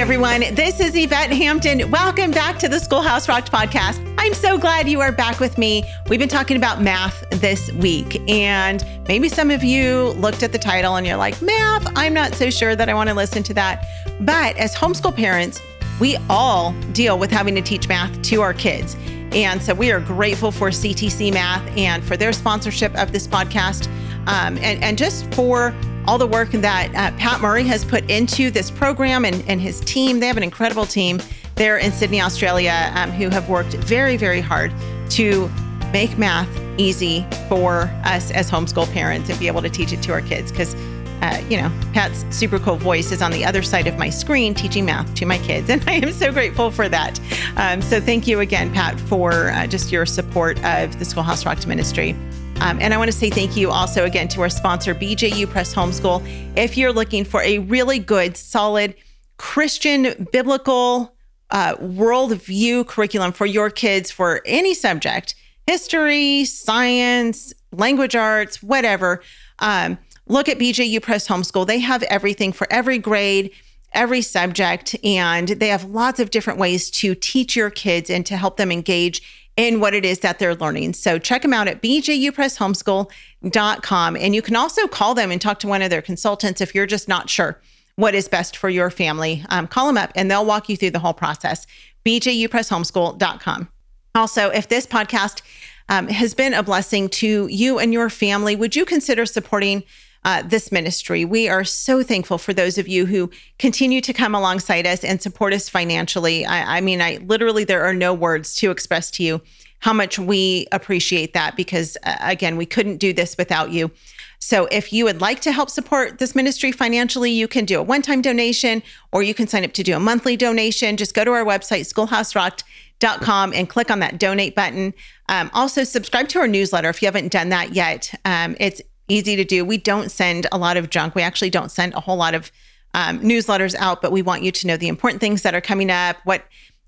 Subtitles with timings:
[0.00, 0.40] everyone.
[0.54, 1.90] This is Yvette Hampton.
[1.90, 4.02] Welcome back to the Schoolhouse Rocked podcast.
[4.16, 5.84] I'm so glad you are back with me.
[6.08, 10.58] We've been talking about math this week, and maybe some of you looked at the
[10.58, 13.54] title and you're like, math, I'm not so sure that I want to listen to
[13.54, 13.86] that.
[14.20, 15.60] But as homeschool parents,
[16.00, 18.96] we all deal with having to teach math to our kids.
[19.32, 23.86] And so we are grateful for CTC Math and for their sponsorship of this podcast
[24.26, 25.74] um, and, and just for
[26.06, 29.80] all the work that uh, Pat Murray has put into this program and, and his
[29.80, 30.20] team.
[30.20, 31.20] They have an incredible team
[31.56, 34.72] there in Sydney, Australia, um, who have worked very, very hard
[35.10, 35.50] to
[35.92, 40.12] make math easy for us as homeschool parents and be able to teach it to
[40.12, 40.50] our kids.
[40.50, 40.74] Because,
[41.20, 44.54] uh, you know, Pat's super cool voice is on the other side of my screen
[44.54, 45.68] teaching math to my kids.
[45.68, 47.20] And I am so grateful for that.
[47.56, 51.66] Um, so thank you again, Pat, for uh, just your support of the Schoolhouse Rocked
[51.66, 52.16] Ministry.
[52.60, 55.74] Um, and I want to say thank you also again to our sponsor, BJU Press
[55.74, 56.22] Homeschool.
[56.58, 58.94] If you're looking for a really good, solid
[59.38, 61.14] Christian biblical
[61.50, 65.34] uh, worldview curriculum for your kids for any subject
[65.66, 69.22] history, science, language arts, whatever
[69.60, 71.66] um, look at BJU Press Homeschool.
[71.66, 73.52] They have everything for every grade,
[73.92, 78.36] every subject, and they have lots of different ways to teach your kids and to
[78.36, 79.22] help them engage
[79.56, 80.94] in what it is that they're learning.
[80.94, 84.16] So check them out at bjupresshomeschool.com.
[84.16, 86.86] And you can also call them and talk to one of their consultants if you're
[86.86, 87.60] just not sure
[87.96, 89.44] what is best for your family.
[89.50, 91.66] Um, call them up and they'll walk you through the whole process.
[92.06, 93.68] bjupresshomeschool.com.
[94.14, 95.42] Also, if this podcast
[95.88, 99.82] um, has been a blessing to you and your family, would you consider supporting
[100.24, 101.24] uh, this ministry.
[101.24, 105.20] We are so thankful for those of you who continue to come alongside us and
[105.20, 106.44] support us financially.
[106.44, 109.40] I, I mean, I literally, there are no words to express to you
[109.80, 113.90] how much we appreciate that because, uh, again, we couldn't do this without you.
[114.38, 117.82] So, if you would like to help support this ministry financially, you can do a
[117.82, 118.82] one time donation
[119.12, 120.96] or you can sign up to do a monthly donation.
[120.96, 124.94] Just go to our website, schoolhouserocked.com, and click on that donate button.
[125.28, 128.14] Um, also, subscribe to our newsletter if you haven't done that yet.
[128.24, 129.64] Um, it's easy to do.
[129.64, 131.14] We don't send a lot of junk.
[131.14, 132.50] We actually don't send a whole lot of
[132.94, 135.90] um, newsletters out, but we want you to know the important things that are coming
[135.90, 136.44] up, what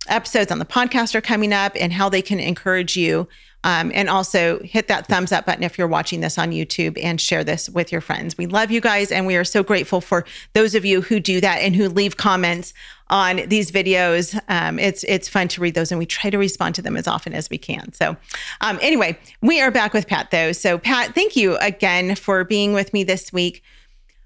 [0.09, 3.29] episodes on the podcast are coming up, and how they can encourage you.
[3.65, 7.21] Um, and also hit that thumbs up button if you're watching this on YouTube and
[7.21, 8.37] share this with your friends.
[8.37, 11.41] We love you guys, and we are so grateful for those of you who do
[11.41, 12.75] that and who leave comments
[13.09, 14.37] on these videos.
[14.49, 17.07] Um, it's it's fun to read those, and we try to respond to them as
[17.07, 17.93] often as we can.
[17.93, 18.17] So,
[18.63, 20.51] um, anyway, we are back with Pat though.
[20.51, 23.63] So, Pat, thank you again for being with me this week.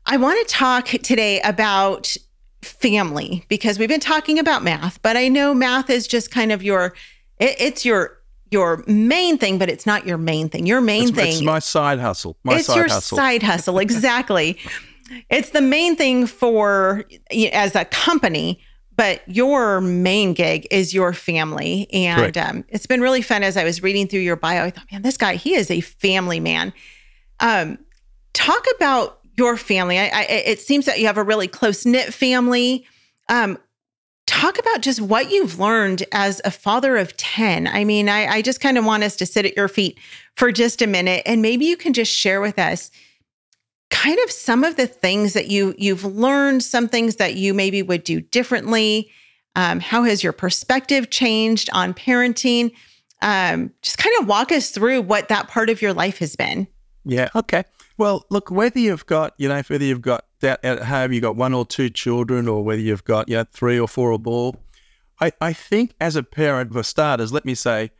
[0.06, 2.16] I want to talk today about
[2.66, 6.62] family because we've been talking about math, but I know math is just kind of
[6.62, 6.94] your
[7.38, 8.18] it, it's your
[8.50, 10.66] your main thing, but it's not your main thing.
[10.66, 11.32] Your main it's, thing.
[11.32, 12.36] It's my side hustle.
[12.44, 13.16] My it's side your hustle.
[13.16, 14.58] side hustle, exactly.
[15.30, 17.04] it's the main thing for
[17.52, 18.60] as a company,
[18.94, 21.88] but your main gig is your family.
[21.92, 24.64] And um, it's been really fun as I was reading through your bio.
[24.64, 26.72] I thought, man, this guy, he is a family man.
[27.40, 27.78] Um,
[28.32, 29.98] talk about your family.
[29.98, 32.86] I, I, it seems that you have a really close knit family.
[33.28, 33.58] Um,
[34.26, 37.66] talk about just what you've learned as a father of 10.
[37.68, 39.98] I mean, I, I just kind of want us to sit at your feet
[40.34, 42.90] for just a minute and maybe you can just share with us
[43.90, 47.82] kind of some of the things that you you've learned, some things that you maybe
[47.82, 49.10] would do differently.
[49.54, 52.72] Um, how has your perspective changed on parenting?
[53.22, 56.66] Um, just kind of walk us through what that part of your life has been.
[57.04, 57.28] Yeah.
[57.34, 57.64] Okay.
[57.98, 61.36] Well, look, whether you've got, you know, whether you've got that at home, you've got
[61.36, 64.54] one or two children, or whether you've got, you know, three or four or more,
[65.20, 67.90] I, I think as a parent, for starters, let me say,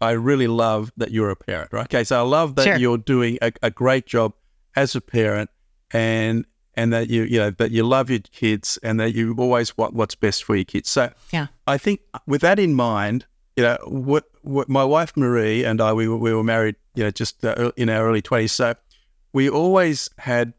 [0.00, 1.84] I really love that you're a parent, right?
[1.86, 2.04] Okay.
[2.04, 2.76] So I love that Sure.
[2.76, 4.34] you're doing a, a great job
[4.74, 5.48] as a parent
[5.90, 6.44] and
[6.74, 9.94] and that you you know that you love your kids and that you always want
[9.94, 10.90] what's best for your kids.
[10.90, 11.46] So Yeah.
[11.66, 13.24] I think with that in mind,
[13.56, 17.04] you know, what, what my wife Marie and I we were, we were married, you
[17.04, 18.52] know, just uh, in our early twenties.
[18.52, 18.74] So
[19.36, 20.54] we always had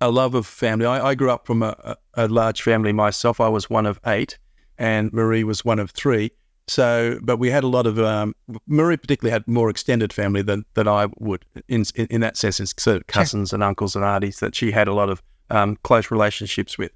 [0.00, 0.86] a love of family.
[0.86, 3.42] I, I grew up from a, a, large family myself.
[3.42, 4.38] I was one of eight,
[4.78, 6.30] and Marie was one of three.
[6.66, 8.34] So, but we had a lot of um,
[8.66, 12.58] Marie particularly had more extended family than than I would in in, in that sense,
[12.58, 15.76] as sort of cousins and uncles and aunties that she had a lot of um,
[15.82, 16.92] close relationships with.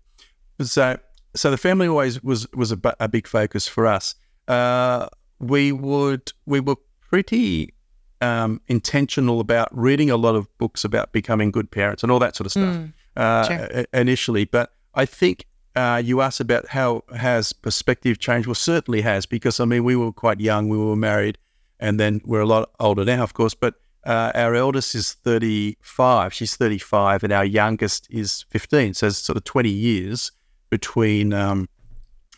[0.63, 0.97] So,
[1.37, 4.15] so the family always was was a, a big focus for us.
[4.49, 5.09] Uh,
[5.39, 6.77] we would we were
[7.11, 7.75] pretty
[8.21, 12.37] um, intentional about reading a lot of books about becoming good parents and all that
[12.37, 13.85] sort of stuff Mm, uh, sure.
[13.93, 14.45] initially.
[14.45, 15.47] But I think
[15.77, 18.47] uh, you asked about how has perspective changed.
[18.47, 20.69] Well, certainly has because I mean we were quite young.
[20.69, 21.39] We were married,
[21.81, 23.55] and then we're a lot older now, of course.
[23.55, 23.75] But
[24.07, 26.33] uh, our eldest is thirty-five.
[26.33, 28.95] She's thirty-five, and our youngest is fifteen.
[28.95, 30.31] So it's sort of twenty years
[30.71, 31.69] between um,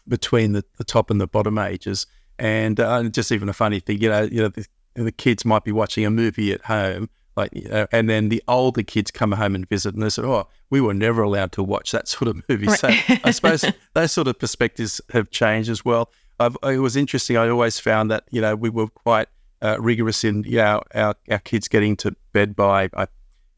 [0.08, 2.06] between the, the top and the bottom ages.
[2.38, 4.66] And uh, just even a funny thing, you know, you know, the,
[5.04, 8.82] the kids might be watching a movie at home, like, uh, and then the older
[8.82, 11.92] kids come home and visit, and they say, "Oh, we were never allowed to watch
[11.92, 12.78] that sort of movie." Right.
[12.78, 12.88] So
[13.24, 13.64] I suppose
[13.94, 16.10] those sort of perspectives have changed as well.
[16.38, 17.36] I've, it was interesting.
[17.36, 19.28] I always found that you know we were quite
[19.62, 22.88] uh, rigorous in you know, our our kids getting to bed by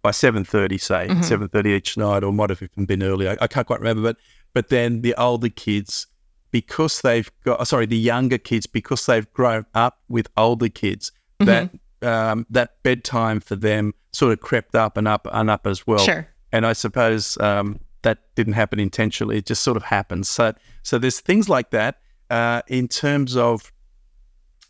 [0.02, 1.22] by seven thirty, say mm-hmm.
[1.22, 3.30] seven thirty each night, or might have even been earlier.
[3.30, 4.16] I, I, can't quite remember, but
[4.54, 6.06] but then the older kids,
[6.50, 11.76] because they've got sorry, the younger kids, because they've grown up with older kids, mm-hmm.
[12.00, 15.86] that um, that bedtime for them sort of crept up and up and up as
[15.86, 15.98] well.
[15.98, 16.28] Sure.
[16.52, 20.28] And I suppose um, that didn't happen intentionally; it just sort of happens.
[20.28, 22.00] So so there's things like that
[22.30, 23.72] uh, in terms of,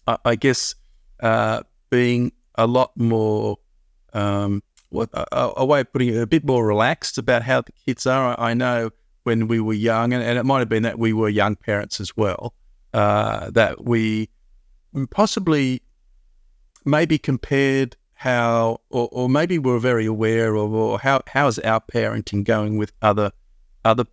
[0.06, 0.74] I, I guess,
[1.20, 3.58] uh, being a lot more.
[4.12, 7.72] Um, what a, a, way of putting it, a bit more relaxed about how the
[7.72, 8.34] kids are.
[8.40, 8.90] I, I know
[9.24, 12.00] when we were young, and, and, it might have been that we were young parents
[12.00, 12.54] as well,
[12.94, 14.30] uh, that we
[15.10, 15.82] possibly
[16.88, 22.42] maybe compared how, or, or maybe we're very aware of, or how how's our parenting
[22.42, 23.30] going with other
[23.84, 24.04] other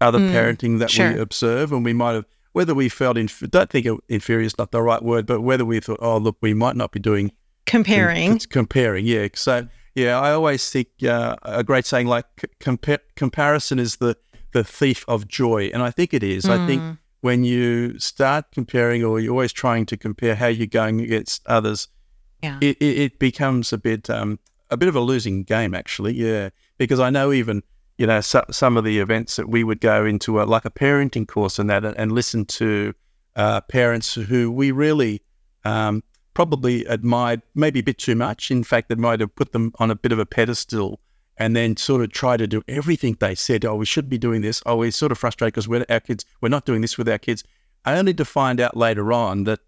[0.00, 1.12] other mm, parenting that sure.
[1.12, 4.70] we observe, and we might have whether we felt inf- don't think inferior is not
[4.70, 7.32] the right word, but whether we thought, oh look, we might not be doing
[7.66, 9.28] comparing, comparing, yeah.
[9.34, 12.26] So yeah, I always think uh, a great saying like
[12.60, 14.16] compa- comparison is the
[14.52, 16.44] the thief of joy, and I think it is.
[16.44, 16.50] Mm.
[16.50, 16.98] I think mm.
[17.22, 21.88] when you start comparing, or you're always trying to compare how you're going against others,
[22.42, 22.58] yeah.
[22.60, 24.38] it, it, it becomes a bit um,
[24.70, 26.14] a bit of a losing game, actually.
[26.14, 27.62] Yeah, because I know even
[27.98, 30.70] you know so, some of the events that we would go into, a, like a
[30.70, 32.94] parenting course and that, and, and listen to
[33.36, 35.22] uh, parents who we really
[35.64, 36.02] um,
[36.34, 38.50] probably admired maybe a bit too much.
[38.50, 41.00] In fact, it might have put them on a bit of a pedestal
[41.38, 43.64] and then sort of try to do everything they said.
[43.64, 44.62] Oh, we should be doing this.
[44.66, 46.24] Oh, we're sort of frustrated because we're our kids.
[46.40, 47.44] We're not doing this with our kids.
[47.84, 49.60] I only to find out later on that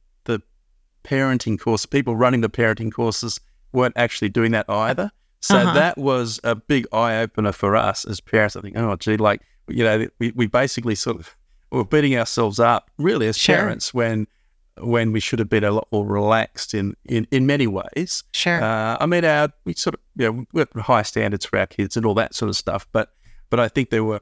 [1.05, 3.41] parenting course, people running the parenting courses,
[3.73, 5.11] weren't actually doing that either.
[5.41, 5.75] So uh-huh.
[5.75, 8.57] that was a big eye opener for us as parents.
[8.57, 11.37] I think, oh, gee, like you know, we, we basically sort of
[11.71, 13.57] were beating ourselves up really as sure.
[13.57, 14.27] parents when
[14.81, 18.23] when we should have been a lot more relaxed in in, in many ways.
[18.33, 18.63] Sure.
[18.63, 21.67] Uh, I mean, our we sort of you know we have high standards for our
[21.67, 23.13] kids and all that sort of stuff, but
[23.51, 24.21] but I think there were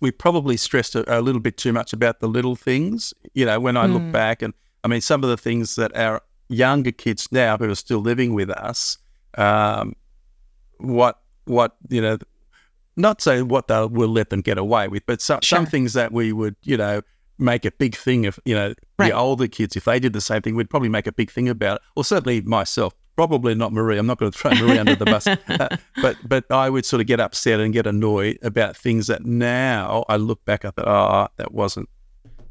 [0.00, 3.14] we probably stressed a, a little bit too much about the little things.
[3.32, 3.94] You know, when I mm.
[3.94, 4.54] look back and
[4.84, 8.34] I mean some of the things that our younger kids now who are still living
[8.34, 8.98] with us,
[9.36, 9.94] um,
[10.78, 12.18] what what you know.
[12.96, 15.56] Not say what they will let them get away with, but some, sure.
[15.56, 17.02] some things that we would, you know,
[17.38, 19.10] make a big thing of you know right.
[19.10, 21.48] the older kids if they did the same thing we'd probably make a big thing
[21.48, 24.94] about it or certainly myself probably not marie i'm not going to throw marie under
[24.94, 28.76] the bus uh, but but i would sort of get upset and get annoyed about
[28.76, 31.88] things that now i look back at that oh that wasn't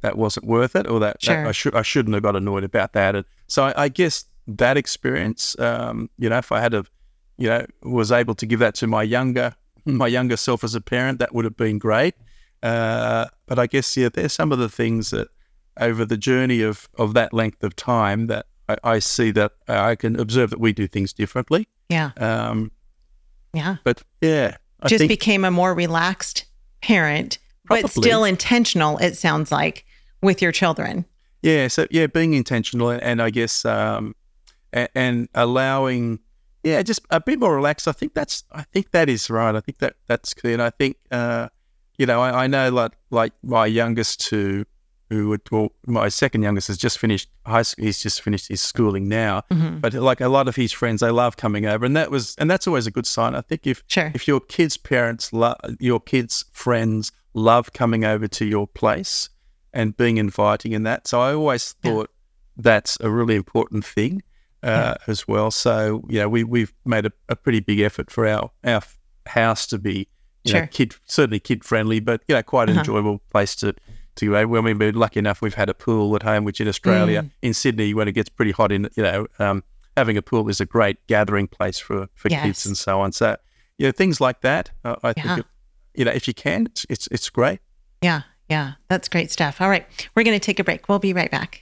[0.03, 1.35] that wasn't worth it or that, sure.
[1.35, 4.25] that i should i shouldn't have got annoyed about that and so i, I guess
[4.47, 6.85] that experience um, you know if i had a
[7.37, 9.55] you know was able to give that to my younger
[9.85, 12.13] my younger self as a parent that would have been great
[12.63, 15.27] uh, but I guess yeah, there's some of the things that
[15.79, 19.95] over the journey of of that length of time that I, I see that I
[19.95, 21.67] can observe that we do things differently.
[21.89, 22.11] Yeah.
[22.17, 22.71] Um,
[23.53, 23.77] yeah.
[23.83, 26.45] But yeah, I just think, became a more relaxed
[26.81, 27.81] parent, probably.
[27.83, 28.97] but still intentional.
[28.99, 29.85] It sounds like
[30.23, 31.05] with your children.
[31.41, 31.67] Yeah.
[31.67, 34.15] So yeah, being intentional and, and I guess um,
[34.71, 36.19] and, and allowing
[36.63, 37.87] yeah, just a bit more relaxed.
[37.87, 39.53] I think that's I think that is right.
[39.53, 40.53] I think that that's clear.
[40.53, 41.49] And I think uh,
[41.97, 44.65] you know, I, I, know like like my youngest two,
[45.09, 47.85] who would well, my second youngest has just finished high school.
[47.85, 49.43] He's just finished his schooling now.
[49.51, 49.79] Mm-hmm.
[49.79, 52.49] But like a lot of his friends, they love coming over, and that was and
[52.49, 53.35] that's always a good sign.
[53.35, 54.11] I think if sure.
[54.15, 59.29] if your kids' parents, lo- your kids' friends love coming over to your place
[59.73, 61.07] and being inviting in that.
[61.07, 62.61] So I always thought yeah.
[62.63, 64.23] that's a really important thing.
[64.61, 65.11] Uh, yeah.
[65.11, 65.51] as well.
[65.51, 68.81] So yeah, we we've made a, a, pretty big effort for our our
[69.25, 70.07] house to be
[70.43, 70.61] you sure.
[70.61, 72.79] know, kid certainly kid friendly, but you know, quite an uh-huh.
[72.79, 73.73] enjoyable place to
[74.15, 74.47] to go.
[74.47, 77.31] Well, we've been lucky enough; we've had a pool at home, which in Australia, mm.
[77.41, 79.63] in Sydney, when it gets pretty hot, in you know, um,
[79.95, 82.43] having a pool is a great gathering place for for yes.
[82.43, 83.11] kids and so on.
[83.11, 83.37] So,
[83.77, 84.71] you know, things like that.
[84.83, 85.23] Uh, I yeah.
[85.23, 85.45] think, it,
[85.95, 87.59] you know, if you can, it's, it's it's great.
[88.01, 89.61] Yeah, yeah, that's great stuff.
[89.61, 89.85] All right,
[90.15, 90.89] we're going to take a break.
[90.89, 91.59] We'll be right back.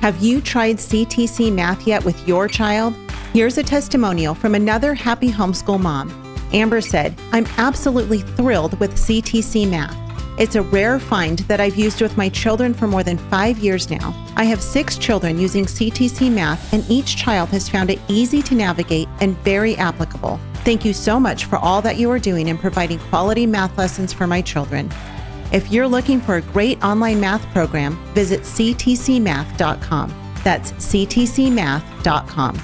[0.00, 2.94] Have you tried CTC math yet with your child?
[3.32, 6.10] Here's a testimonial from another happy homeschool mom.
[6.52, 9.96] Amber said, I'm absolutely thrilled with CTC Math.
[10.38, 13.90] It's a rare find that I've used with my children for more than five years
[13.90, 14.14] now.
[14.36, 18.54] I have six children using CTC Math, and each child has found it easy to
[18.54, 20.38] navigate and very applicable.
[20.56, 24.12] Thank you so much for all that you are doing in providing quality math lessons
[24.12, 24.90] for my children.
[25.56, 30.14] If you're looking for a great online math program, visit ctcmath.com.
[30.44, 32.60] That's ctcmath.com.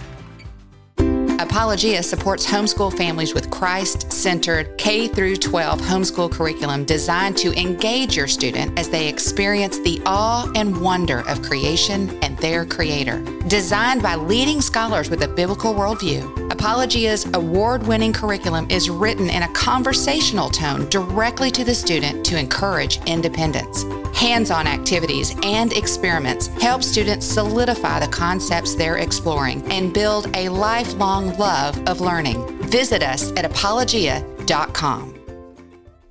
[1.41, 8.29] Apologia supports homeschool families with Christ-centered K through 12 homeschool curriculum designed to engage your
[8.29, 13.23] student as they experience the awe and wonder of creation and their creator.
[13.49, 19.52] Designed by leading scholars with a biblical worldview, Apologia's award-winning curriculum is written in a
[19.52, 23.83] conversational tone directly to the student to encourage independence.
[24.16, 31.37] Hands-on activities and experiments help students solidify the concepts they're exploring and build a lifelong
[31.37, 32.47] love of learning.
[32.69, 35.14] Visit us at apologia.com.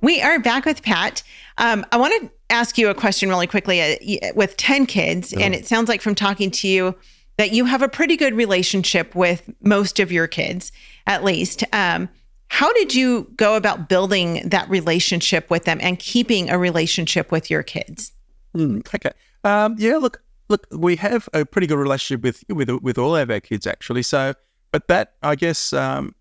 [0.02, 1.22] We are back with Pat.
[1.56, 3.80] Um, I want to ask you a question really quickly.
[3.80, 6.94] Uh, with 10 kids, and it sounds like from talking to you
[7.36, 10.72] that you have a pretty good relationship with most of your kids,
[11.06, 11.64] at least.
[11.72, 12.08] Um,
[12.48, 17.50] how did you go about building that relationship with them and keeping a relationship with
[17.50, 18.12] your kids?
[18.54, 19.12] Mm, okay.
[19.44, 19.96] Um, yeah.
[19.96, 23.66] Look, look, we have a pretty good relationship with with with all of our kids
[23.66, 24.02] actually.
[24.02, 24.34] So,
[24.70, 26.14] but that I guess um,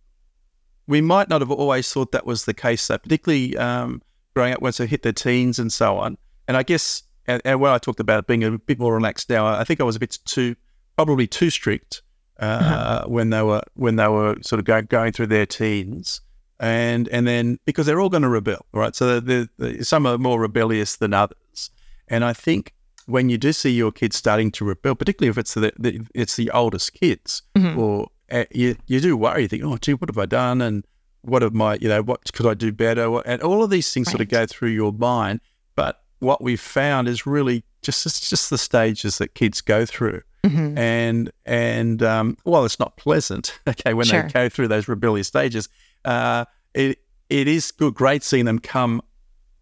[0.88, 2.82] we might not have always thought that was the case.
[2.82, 4.02] So, particularly um,
[4.34, 6.18] growing up once they hit their teens and so on.
[6.48, 9.46] And I guess, and, and when I talked about being a bit more relaxed now,
[9.46, 10.56] I think I was a bit too,
[10.96, 12.02] probably too strict
[12.40, 13.04] uh, uh-huh.
[13.08, 16.22] when they were when they were sort of go, going through their teens,
[16.60, 18.96] and and then because they're all going to rebel, right?
[18.96, 21.70] So they're, they're, some are more rebellious than others,
[22.08, 22.74] and I think
[23.06, 26.36] when you do see your kids starting to rebel, particularly if it's the, the it's
[26.36, 27.78] the oldest kids, mm-hmm.
[27.78, 29.44] or uh, you you do worry.
[29.44, 30.62] You think, oh, gee, what have I done?
[30.62, 30.86] And
[31.22, 33.22] what have my you know what could I do better?
[33.26, 34.14] And all of these things right.
[34.14, 35.42] sort of go through your mind.
[35.76, 40.22] But what we've found is really just it's just the stages that kids go through
[40.44, 40.78] Mm-hmm.
[40.78, 44.24] And and um, while it's not pleasant, okay, when sure.
[44.24, 45.70] they go through those rebellious stages,
[46.06, 49.02] uh, it it is good, great seeing them come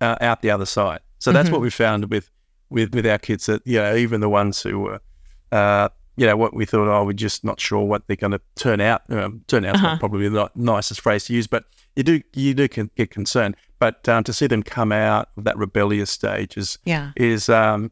[0.02, 1.00] uh, out the other side.
[1.20, 1.54] So that's mm-hmm.
[1.54, 2.30] what we found with
[2.70, 3.46] with with our kids.
[3.48, 5.02] That you know, even the ones who were,
[5.52, 8.42] uh, you know, what we thought, oh, we're just not sure what they're going to
[8.56, 9.02] turn out.
[9.10, 9.98] Um, turn out uh-huh.
[10.00, 13.56] probably the nicest phrase to use, but you do you do get concerned.
[13.80, 17.12] But um, to see them come out of that rebellious stage is yeah.
[17.16, 17.92] is um,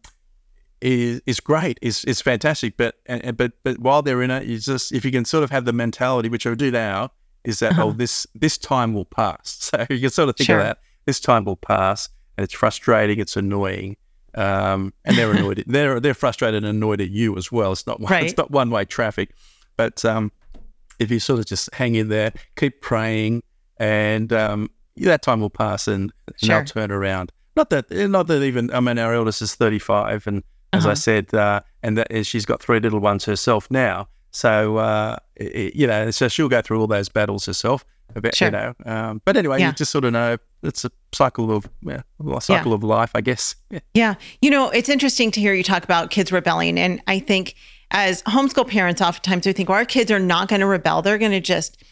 [0.82, 2.78] is is great, is is fantastic.
[2.78, 5.50] But and, but but while they're in it, you just if you can sort of
[5.50, 7.12] have the mentality, which I do now,
[7.44, 7.86] is that uh-huh.
[7.86, 9.72] oh this this time will pass.
[9.78, 10.60] So you can sort of think sure.
[10.60, 10.80] of that.
[11.06, 13.96] This time will pass, and it's frustrating, it's annoying,
[14.36, 15.64] um, and they're annoyed.
[15.68, 17.72] they're they're frustrated and annoyed at you as well.
[17.72, 18.24] It's not one, right.
[18.24, 19.34] it's not one way traffic,
[19.78, 20.32] but um,
[21.00, 23.44] if you sort of just hang in there, keep praying,
[23.78, 27.32] and um, that time will pass, and, and they'll turn around.
[27.56, 28.72] Not that, not that even.
[28.74, 30.44] I mean, our eldest is thirty-five, and
[30.74, 30.92] as uh-huh.
[30.92, 34.08] I said, uh, and that she's got three little ones herself now.
[34.32, 37.86] So uh, it, you know, so she'll go through all those battles herself.
[38.22, 38.48] Bit, sure.
[38.48, 39.68] You know, um, but anyway, yeah.
[39.68, 42.76] you just sort of know it's a cycle of yeah, a cycle yeah.
[42.76, 43.56] of life, I guess.
[43.70, 43.80] Yeah.
[43.94, 47.56] yeah, you know, it's interesting to hear you talk about kids rebelling, and I think
[47.92, 51.18] as homeschool parents, oftentimes we think, well, our kids are not going to rebel; they're
[51.18, 51.84] going to just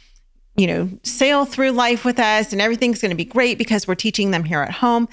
[0.57, 3.95] you know, sail through life with us and everything's going to be great because we're
[3.95, 5.07] teaching them here at home.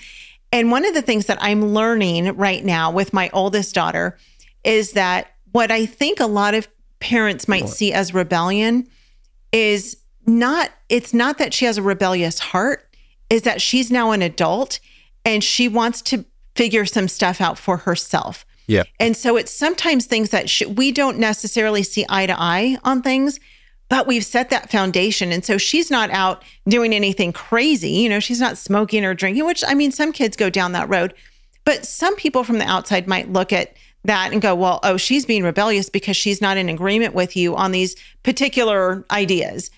[0.53, 4.19] And one of the things that I'm learning right now with my oldest daughter
[4.63, 6.69] is that what I think a lot of
[7.01, 8.87] parents might see as rebellion
[9.51, 12.95] is not it's not that she has a rebellious heart
[13.29, 14.79] is that she's now an adult
[15.25, 18.45] and she wants to figure some stuff out for herself.
[18.67, 18.85] Yeah.
[19.01, 23.03] And so it's sometimes things that she, we don't necessarily see eye to eye on
[23.03, 23.41] things,
[23.93, 25.33] but we've set that foundation.
[25.33, 27.91] And so she's not out doing anything crazy.
[27.91, 30.89] You know, she's not smoking or drinking, which I mean, some kids go down that
[30.89, 31.13] road.
[31.67, 35.27] But some people from the outside might look at that and go, well, oh, she's
[35.27, 39.71] being rebellious because she's not in agreement with you on these particular ideas.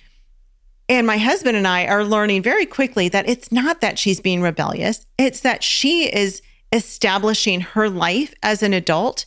[0.88, 4.42] And my husband and I are learning very quickly that it's not that she's being
[4.42, 6.40] rebellious, it's that she is
[6.72, 9.26] establishing her life as an adult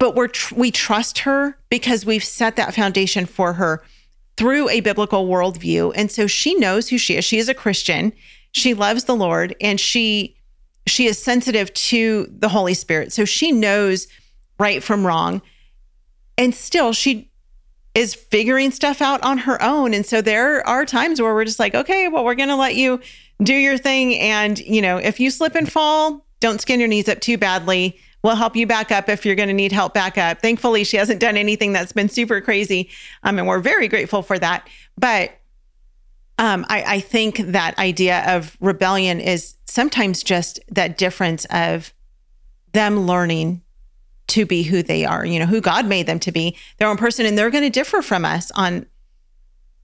[0.00, 3.84] but we're tr- we trust her because we've set that foundation for her
[4.36, 5.92] through a biblical worldview.
[5.94, 7.24] And so she knows who she is.
[7.24, 8.12] She is a christian.
[8.50, 10.34] She loves the lord and she
[10.86, 13.12] she is sensitive to the holy spirit.
[13.12, 14.08] So she knows
[14.58, 15.42] right from wrong.
[16.36, 17.30] And still she
[17.94, 19.92] is figuring stuff out on her own.
[19.92, 22.74] And so there are times where we're just like okay well we're going to let
[22.74, 23.00] you
[23.42, 24.18] do your thing.
[24.18, 28.00] And you know if you slip and fall don't skin your knees up too badly
[28.22, 30.40] We'll help you back up if you're going to need help back up.
[30.40, 32.90] Thankfully, she hasn't done anything that's been super crazy.
[33.22, 34.68] Um, and we're very grateful for that.
[34.98, 35.32] But
[36.38, 41.92] um, I, I think that idea of rebellion is sometimes just that difference of
[42.72, 43.62] them learning
[44.28, 46.96] to be who they are, you know, who God made them to be, their own
[46.96, 48.86] person, and they're going to differ from us on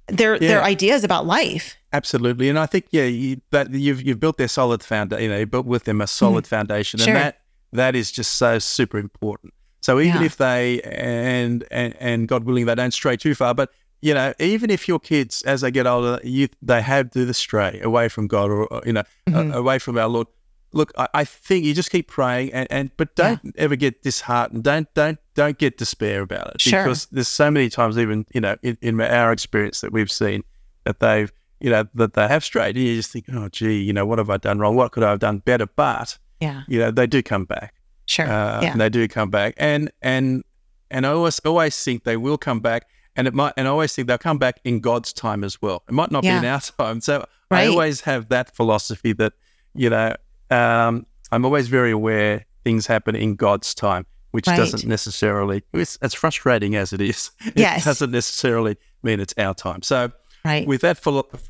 [0.09, 0.49] their yeah.
[0.49, 1.77] their ideas about life.
[1.93, 5.25] Absolutely, and I think yeah, you, that you've you've built their solid foundation.
[5.25, 6.51] You know, you built with them a solid mm-hmm.
[6.51, 7.09] foundation, sure.
[7.09, 7.41] and that
[7.77, 9.55] that is just so super important.
[9.81, 10.27] So even yeah.
[10.27, 13.71] if they and, and and God willing they don't stray too far, but
[14.03, 17.35] you know, even if your kids as they get older, you they have to the
[17.35, 19.53] stray away from God or, or you know mm-hmm.
[19.53, 20.27] uh, away from our Lord.
[20.73, 23.51] Look, I, I, think you just keep praying and, and but don't yeah.
[23.57, 24.65] ever get disheartened.
[24.65, 26.83] Don't don't don't get despair about it sure.
[26.83, 30.43] because there's so many times even you know in, in our experience that we've seen
[30.85, 32.77] that they've you know that they have strayed.
[32.77, 34.77] And you just think, oh gee, you know what have I done wrong?
[34.77, 35.67] What could I have done better?
[35.67, 37.75] But yeah, you know they do come back.
[38.07, 38.27] Sure.
[38.27, 38.77] Uh, yeah.
[38.77, 40.45] They do come back, and and
[40.91, 43.93] and I always always think they will come back, and it might, and I always
[43.95, 45.83] think they'll come back in God's time as well.
[45.89, 46.41] It might not yeah.
[46.41, 47.01] be in our time.
[47.01, 47.65] So right.
[47.65, 49.33] I always have that philosophy that
[49.75, 50.15] you know
[50.51, 54.57] um, I'm always very aware things happen in God's time, which right.
[54.57, 55.63] doesn't necessarily.
[55.73, 57.31] It's as frustrating as it is.
[57.47, 57.85] It yes.
[57.85, 59.83] doesn't necessarily mean it's our time.
[59.83, 60.13] So
[60.45, 60.67] right.
[60.67, 60.99] with that,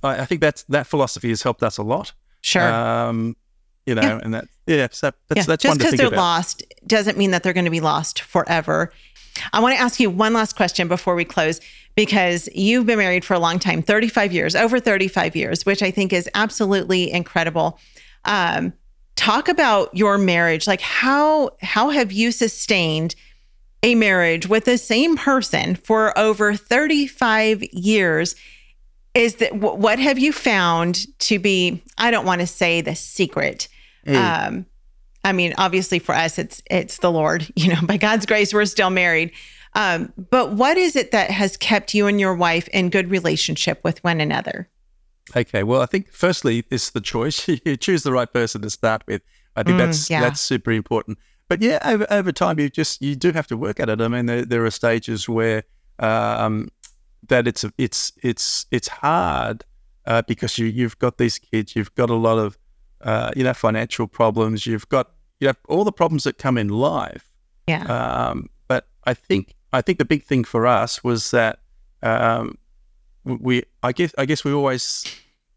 [0.03, 2.13] I think that's that philosophy has helped us a lot.
[2.41, 2.63] Sure.
[2.63, 3.37] Um,
[3.87, 4.21] you know, yeah.
[4.23, 5.45] and that yeah, so that's yeah.
[5.45, 6.19] that's just because they're about.
[6.19, 8.93] lost doesn't mean that they're going to be lost forever.
[9.53, 11.61] I want to ask you one last question before we close
[11.95, 15.91] because you've been married for a long time 35 years, over 35 years, which I
[15.91, 17.79] think is absolutely incredible.
[18.25, 18.73] Um,
[19.17, 20.67] talk about your marriage.
[20.67, 23.15] Like, how, how have you sustained
[23.83, 28.37] a marriage with the same person for over 35 years?
[29.15, 31.83] Is that what have you found to be?
[31.97, 33.69] I don't want to say the secret.
[34.07, 34.47] Mm.
[34.47, 34.67] Um,
[35.25, 37.47] I mean, obviously for us, it's it's the Lord.
[37.57, 39.33] You know, by God's grace, we're still married.
[39.75, 43.81] Um, but what is it that has kept you and your wife in good relationship
[43.85, 44.69] with one another?
[45.37, 47.47] Okay, well, I think firstly, it's the choice.
[47.65, 49.23] you choose the right person to start with.
[49.57, 50.21] I think mm, that's yeah.
[50.21, 51.19] that's super important.
[51.49, 54.01] But yeah, over, over time, you just you do have to work at it.
[54.01, 55.65] I mean, there, there are stages where
[55.99, 56.69] um,
[57.29, 59.65] that it's it's it's it's hard
[60.07, 62.59] uh, because you you've got these kids, you've got a lot of
[63.07, 66.69] uh, you know financial problems, you've got you have all the problems that come in
[66.69, 67.25] life.
[67.69, 67.85] Yeah.
[67.85, 71.61] Um, but I think I think the big thing for us was that
[72.03, 72.59] um,
[73.25, 75.05] we I guess I guess we always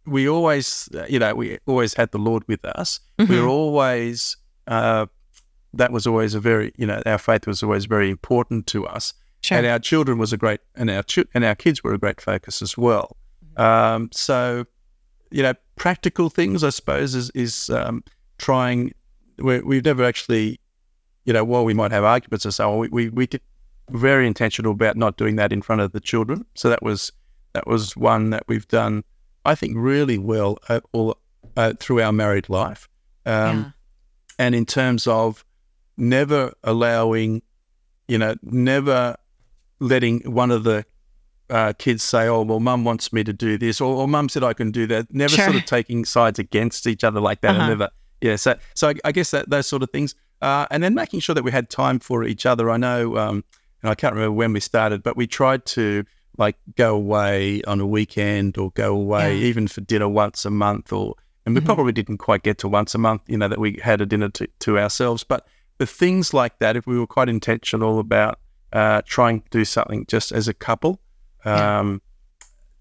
[0.05, 2.99] we always you know we always had the Lord with us.
[3.17, 3.33] Mm-hmm.
[3.33, 5.07] We were always uh,
[5.73, 9.15] that was always a very you know our faith was always very important to us.
[9.41, 9.57] Sure.
[9.57, 12.21] And our children was a great and our ch- and our kids were a great
[12.21, 13.17] focus as well.
[13.43, 13.61] Mm-hmm.
[13.61, 14.65] Um, so
[15.31, 18.03] you know practical things I suppose is is um,
[18.37, 18.93] trying
[19.39, 20.59] we have never actually,
[21.23, 23.41] you know, while we might have arguments and so we, we, we did
[23.89, 26.45] very intentional about not doing that in front of the children.
[26.53, 27.11] So that was
[27.53, 29.03] that was one that we've done,
[29.45, 31.17] I think, really well uh, all
[31.57, 32.87] uh, through our married life.
[33.25, 33.71] Um, yeah.
[34.37, 35.43] And in terms of
[35.97, 37.41] never allowing,
[38.07, 39.15] you know, never
[39.79, 40.85] letting one of the
[41.49, 44.43] uh, kids say, "Oh, well, Mum wants me to do this," or, or "Mum said
[44.43, 45.45] I can do that." Never sure.
[45.45, 47.61] sort of taking sides against each other like that, uh-huh.
[47.61, 47.89] and never
[48.21, 51.21] yeah, so so I, I guess that those sort of things, uh, and then making
[51.21, 52.69] sure that we had time for each other.
[52.69, 53.43] I know, um,
[53.81, 56.03] and I can't remember when we started, but we tried to
[56.37, 59.45] like go away on a weekend or go away yeah.
[59.45, 61.65] even for dinner once a month, or and we mm-hmm.
[61.65, 64.29] probably didn't quite get to once a month, you know, that we had a dinner
[64.29, 65.23] to, to ourselves.
[65.23, 68.39] But the things like that, if we were quite intentional about
[68.73, 70.99] uh, trying to do something just as a couple,
[71.45, 72.01] um,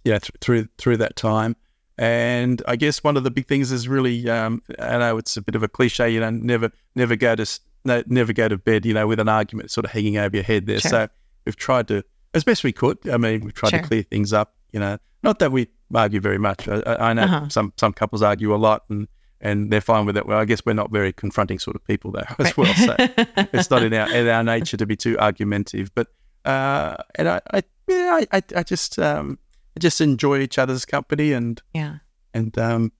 [0.04, 1.56] yeah, yeah th- through through that time.
[1.98, 5.42] And I guess one of the big things is really, um, I know it's a
[5.42, 8.86] bit of a cliche, you know, never, never go to, no, never go to bed,
[8.86, 10.78] you know, with an argument sort of hanging over your head there.
[10.78, 10.90] Sure.
[10.90, 11.08] So
[11.44, 12.98] we've tried to, as best we could.
[13.10, 13.80] I mean, we've tried sure.
[13.80, 14.54] to clear things up.
[14.70, 16.68] You know, not that we argue very much.
[16.68, 17.48] I, I know uh-huh.
[17.48, 19.08] some some couples argue a lot, and
[19.40, 20.26] and they're fine with it.
[20.26, 22.56] Well, I guess we're not very confronting sort of people though as right.
[22.56, 22.74] well.
[22.74, 22.96] So
[23.52, 25.90] it's not in our in our nature to be too argumentative.
[25.94, 26.08] But
[26.44, 29.38] uh, and I, I yeah, I, I just um,
[29.76, 31.96] I just enjoy each other's company and yeah
[32.34, 32.92] and um,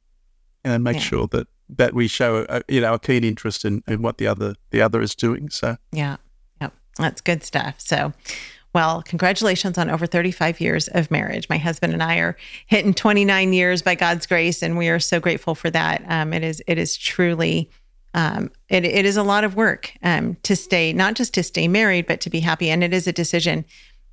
[0.65, 1.01] and make Yeah.
[1.03, 1.47] sure that
[1.77, 4.81] that we show a, you know a keen interest in, in what the other the
[4.81, 5.51] other is doing.
[5.51, 6.17] So Yeah.
[6.61, 6.73] Yep.
[6.99, 7.75] That's good stuff.
[7.79, 8.13] So,
[8.75, 11.49] well, congratulations on over 35 years of marriage.
[11.49, 15.21] My husband and I are hitting 29 years by God's grace, and we are so
[15.21, 16.03] grateful for that.
[16.09, 17.71] Um, it is it is truly
[18.15, 21.69] um, it, it is a lot of work um, to stay not just to stay
[21.69, 23.65] married, but to be happy, and it is a decision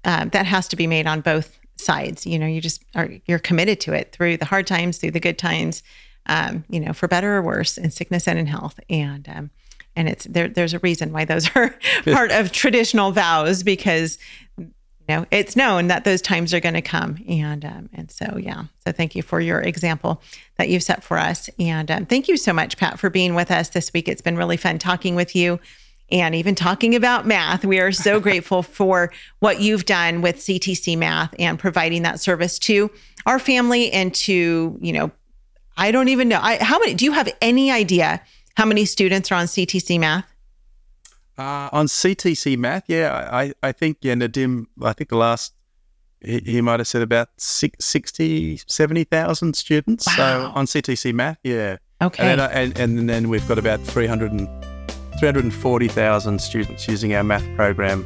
[0.05, 2.25] um, that has to be made on both sides.
[2.25, 5.19] You know, you just are you're committed to it through the hard times, through the
[5.19, 5.83] good times.
[6.27, 9.49] Um, you know, for better or worse, in sickness and in health, and um,
[9.95, 10.47] and it's there.
[10.47, 14.17] There's a reason why those are part of traditional vows because
[14.57, 14.73] you
[15.07, 18.63] know it's known that those times are going to come, and um, and so yeah.
[18.85, 20.21] So thank you for your example
[20.57, 23.51] that you've set for us, and um, thank you so much, Pat, for being with
[23.51, 24.07] us this week.
[24.07, 25.59] It's been really fun talking with you.
[26.11, 27.65] And even talking about math.
[27.65, 32.59] We are so grateful for what you've done with CTC Math and providing that service
[32.59, 32.91] to
[33.25, 35.11] our family and to, you know,
[35.77, 36.39] I don't even know.
[36.41, 38.21] I, how many do you have any idea
[38.55, 40.25] how many students are on CTC Math?
[41.37, 45.53] Uh, on CTC Math, yeah, I, I think, yeah, Nadim, I think the last,
[46.21, 50.07] he, he might have said about 60, 70,000 students.
[50.07, 50.15] Wow.
[50.15, 51.77] So on CTC Math, yeah.
[52.01, 52.23] Okay.
[52.23, 54.47] And then, and, and then we've got about 300 and,
[55.19, 58.05] 340,000 students using our math program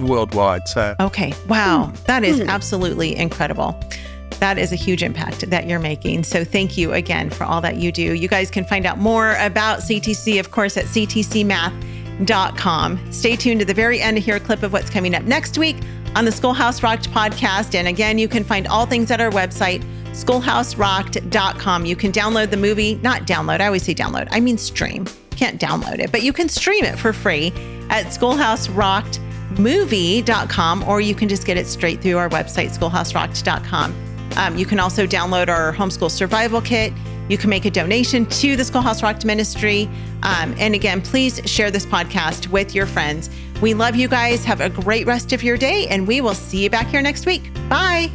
[0.00, 0.68] worldwide.
[0.68, 1.34] So, okay.
[1.48, 1.86] Wow.
[1.86, 2.04] Hmm.
[2.04, 2.48] That is hmm.
[2.48, 3.78] absolutely incredible.
[4.40, 6.22] That is a huge impact that you're making.
[6.24, 8.14] So thank you again for all that you do.
[8.14, 11.52] You guys can find out more about CTC, of course, at ctcmath.com.
[13.12, 15.58] Stay tuned to the very end to hear a clip of what's coming up next
[15.58, 15.76] week
[16.14, 17.74] on the Schoolhouse Rocked podcast.
[17.74, 21.84] And again, you can find all things at our website, schoolhouserocked.com.
[21.84, 25.06] You can download the movie, not download, I always say download, I mean stream.
[25.38, 27.48] Can't download it, but you can stream it for free
[27.90, 33.94] at schoolhouserockedmovie.com or you can just get it straight through our website, schoolhouserocked.com.
[34.36, 36.92] Um, you can also download our homeschool survival kit.
[37.28, 39.88] You can make a donation to the Schoolhouse Rocked Ministry.
[40.22, 43.30] Um, and again, please share this podcast with your friends.
[43.60, 44.44] We love you guys.
[44.44, 47.26] Have a great rest of your day, and we will see you back here next
[47.26, 47.52] week.
[47.68, 48.10] Bye.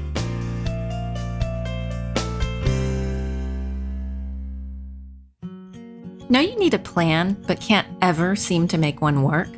[6.30, 9.50] Know you need a plan, but can't ever seem to make one work?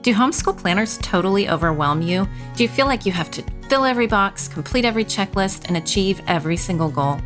[0.00, 2.26] Do homeschool planners totally overwhelm you?
[2.56, 6.22] Do you feel like you have to fill every box, complete every checklist, and achieve
[6.26, 7.18] every single goal?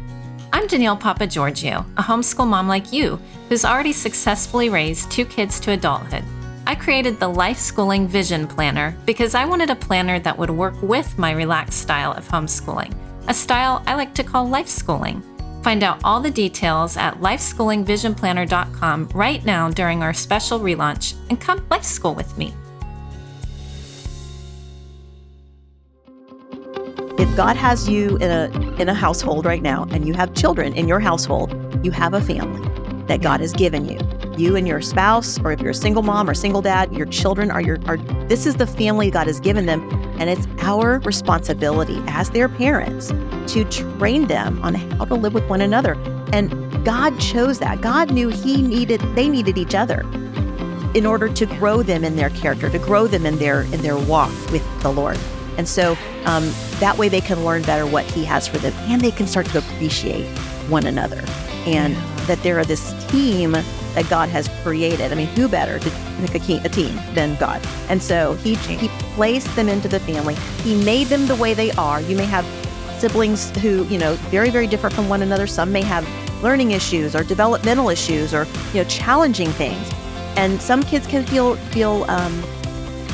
[0.52, 5.72] I'm Danielle Papageorgiou, a homeschool mom like you who's already successfully raised two kids to
[5.72, 6.24] adulthood.
[6.66, 10.74] I created the Life Schooling Vision Planner because I wanted a planner that would work
[10.82, 12.92] with my relaxed style of homeschooling,
[13.28, 15.22] a style I like to call life schooling.
[15.62, 21.66] Find out all the details at lifeschoolingvisionplanner.com right now during our special relaunch and come
[21.71, 22.55] life school with me.
[27.18, 28.49] If God has you in a
[28.81, 31.53] in a household right now and you have children in your household,
[31.85, 32.64] you have a family
[33.09, 33.99] that God has given you.
[34.37, 37.51] You and your spouse, or if you're a single mom or single dad, your children
[37.51, 37.97] are your are
[38.29, 39.81] this is the family God has given them.
[40.21, 43.11] And it's our responsibility as their parents
[43.48, 45.94] to train them on how to live with one another.
[46.32, 46.50] And
[46.84, 47.80] God chose that.
[47.80, 50.00] God knew He needed they needed each other
[50.94, 53.98] in order to grow them in their character, to grow them in their in their
[53.98, 55.18] walk with the Lord.
[55.56, 59.00] And so um, that way they can learn better what He has for them and
[59.00, 60.26] they can start to appreciate
[60.68, 61.22] one another
[61.66, 65.12] and that there are this team that God has created.
[65.12, 65.90] I mean, who better to
[66.26, 67.61] pick a, a team than God?
[67.88, 70.34] And so he, he placed them into the family.
[70.62, 72.00] He made them the way they are.
[72.00, 72.44] You may have
[72.98, 75.46] siblings who, you know, very, very different from one another.
[75.46, 76.06] Some may have
[76.42, 79.90] learning issues or developmental issues or, you know, challenging things.
[80.37, 82.42] And some kids can feel, feel, um,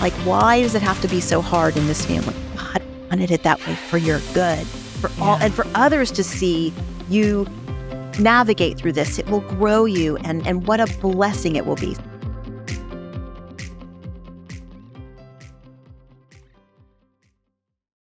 [0.01, 2.35] like, why does it have to be so hard in this family?
[2.57, 5.25] God wanted it that way for your good, for yeah.
[5.25, 6.73] all, and for others to see
[7.09, 7.47] you
[8.19, 9.19] navigate through this.
[9.19, 11.97] It will grow you, and, and what a blessing it will be.